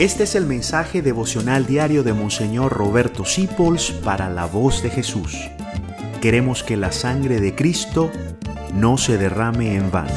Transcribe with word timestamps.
Este 0.00 0.24
es 0.24 0.34
el 0.34 0.46
mensaje 0.46 1.02
devocional 1.02 1.66
diario 1.66 2.02
de 2.02 2.14
Monseñor 2.14 2.72
Roberto 2.72 3.26
Sipols 3.26 3.90
para 3.90 4.30
la 4.30 4.46
voz 4.46 4.82
de 4.82 4.88
Jesús. 4.88 5.36
Queremos 6.22 6.62
que 6.62 6.78
la 6.78 6.90
sangre 6.90 7.38
de 7.38 7.54
Cristo 7.54 8.10
no 8.72 8.96
se 8.96 9.18
derrame 9.18 9.74
en 9.74 9.90
vano. 9.90 10.14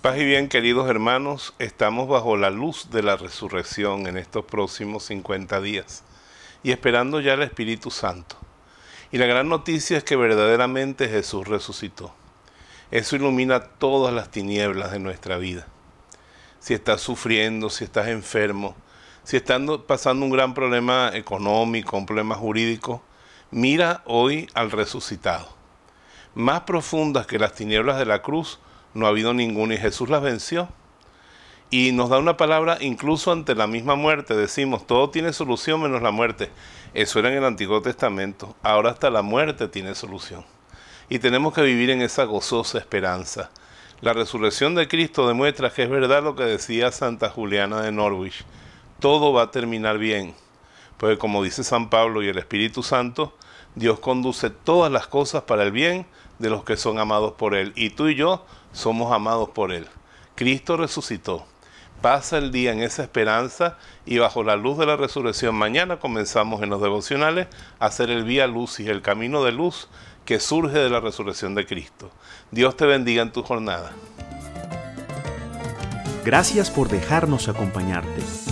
Paz 0.00 0.18
y 0.18 0.24
bien, 0.24 0.48
queridos 0.48 0.90
hermanos, 0.90 1.54
estamos 1.60 2.08
bajo 2.08 2.36
la 2.36 2.50
luz 2.50 2.90
de 2.90 3.04
la 3.04 3.14
resurrección 3.16 4.08
en 4.08 4.18
estos 4.18 4.44
próximos 4.44 5.04
50 5.04 5.60
días 5.60 6.02
y 6.64 6.72
esperando 6.72 7.20
ya 7.20 7.34
el 7.34 7.42
Espíritu 7.42 7.92
Santo. 7.92 8.34
Y 9.12 9.18
la 9.18 9.26
gran 9.26 9.48
noticia 9.48 9.98
es 9.98 10.02
que 10.02 10.16
verdaderamente 10.16 11.08
Jesús 11.08 11.46
resucitó. 11.46 12.12
Eso 12.90 13.14
ilumina 13.14 13.60
todas 13.60 14.12
las 14.12 14.32
tinieblas 14.32 14.90
de 14.90 14.98
nuestra 14.98 15.38
vida. 15.38 15.68
Si 16.58 16.74
estás 16.74 17.00
sufriendo, 17.00 17.70
si 17.70 17.84
estás 17.84 18.08
enfermo, 18.08 18.74
si 19.24 19.36
están 19.36 19.66
pasando 19.86 20.26
un 20.26 20.32
gran 20.32 20.52
problema 20.52 21.10
económico, 21.14 21.96
un 21.96 22.06
problema 22.06 22.34
jurídico, 22.34 23.02
mira 23.50 24.02
hoy 24.04 24.48
al 24.54 24.70
resucitado. 24.70 25.48
Más 26.34 26.62
profundas 26.62 27.26
que 27.26 27.38
las 27.38 27.54
tinieblas 27.54 27.98
de 27.98 28.06
la 28.06 28.22
cruz 28.22 28.58
no 28.94 29.06
ha 29.06 29.10
habido 29.10 29.32
ninguna 29.32 29.74
y 29.74 29.78
Jesús 29.78 30.08
las 30.08 30.22
venció. 30.22 30.68
Y 31.70 31.92
nos 31.92 32.10
da 32.10 32.18
una 32.18 32.36
palabra 32.36 32.78
incluso 32.80 33.32
ante 33.32 33.54
la 33.54 33.66
misma 33.66 33.94
muerte. 33.94 34.34
Decimos, 34.34 34.86
todo 34.86 35.08
tiene 35.08 35.32
solución 35.32 35.80
menos 35.80 36.02
la 36.02 36.10
muerte. 36.10 36.50
Eso 36.92 37.18
era 37.18 37.30
en 37.30 37.38
el 37.38 37.44
Antiguo 37.44 37.80
Testamento. 37.80 38.56
Ahora 38.62 38.90
hasta 38.90 39.08
la 39.08 39.22
muerte 39.22 39.68
tiene 39.68 39.94
solución. 39.94 40.44
Y 41.08 41.18
tenemos 41.18 41.54
que 41.54 41.62
vivir 41.62 41.90
en 41.90 42.02
esa 42.02 42.24
gozosa 42.24 42.78
esperanza. 42.78 43.50
La 44.00 44.12
resurrección 44.12 44.74
de 44.74 44.88
Cristo 44.88 45.28
demuestra 45.28 45.70
que 45.70 45.84
es 45.84 45.90
verdad 45.90 46.22
lo 46.22 46.34
que 46.34 46.42
decía 46.42 46.92
Santa 46.92 47.30
Juliana 47.30 47.80
de 47.80 47.92
Norwich 47.92 48.44
todo 49.02 49.32
va 49.32 49.42
a 49.42 49.50
terminar 49.50 49.98
bien. 49.98 50.34
Porque 50.96 51.18
como 51.18 51.42
dice 51.42 51.64
San 51.64 51.90
Pablo 51.90 52.22
y 52.22 52.28
el 52.28 52.38
Espíritu 52.38 52.84
Santo, 52.84 53.34
Dios 53.74 53.98
conduce 53.98 54.48
todas 54.48 54.92
las 54.92 55.08
cosas 55.08 55.42
para 55.42 55.64
el 55.64 55.72
bien 55.72 56.06
de 56.38 56.50
los 56.50 56.62
que 56.62 56.76
son 56.76 57.00
amados 57.00 57.32
por 57.32 57.56
Él. 57.56 57.72
Y 57.74 57.90
tú 57.90 58.06
y 58.08 58.14
yo 58.14 58.46
somos 58.72 59.12
amados 59.12 59.50
por 59.50 59.72
Él. 59.72 59.88
Cristo 60.36 60.76
resucitó. 60.76 61.44
Pasa 62.00 62.38
el 62.38 62.52
día 62.52 62.72
en 62.72 62.80
esa 62.80 63.02
esperanza 63.02 63.76
y 64.06 64.18
bajo 64.18 64.44
la 64.44 64.56
luz 64.56 64.78
de 64.78 64.86
la 64.86 64.96
resurrección 64.96 65.54
mañana 65.54 65.98
comenzamos 65.98 66.62
en 66.62 66.70
los 66.70 66.80
devocionales 66.80 67.48
a 67.80 67.86
hacer 67.86 68.08
el 68.10 68.24
vía 68.24 68.46
luz 68.46 68.78
y 68.80 68.88
el 68.88 69.02
camino 69.02 69.42
de 69.42 69.52
luz 69.52 69.88
que 70.24 70.38
surge 70.38 70.78
de 70.78 70.90
la 70.90 71.00
resurrección 71.00 71.56
de 71.56 71.66
Cristo. 71.66 72.10
Dios 72.52 72.76
te 72.76 72.86
bendiga 72.86 73.22
en 73.22 73.32
tu 73.32 73.42
jornada. 73.42 73.92
Gracias 76.24 76.70
por 76.70 76.88
dejarnos 76.88 77.48
acompañarte. 77.48 78.51